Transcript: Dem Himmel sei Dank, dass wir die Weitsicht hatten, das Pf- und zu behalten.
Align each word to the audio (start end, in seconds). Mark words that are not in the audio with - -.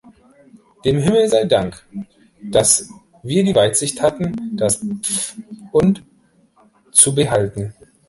Dem 0.83 0.97
Himmel 0.97 1.27
sei 1.29 1.45
Dank, 1.45 1.85
dass 2.41 2.89
wir 3.21 3.43
die 3.43 3.53
Weitsicht 3.53 4.01
hatten, 4.01 4.57
das 4.57 4.83
Pf- 4.83 5.35
und 5.71 6.01
zu 6.91 7.13
behalten. 7.13 7.75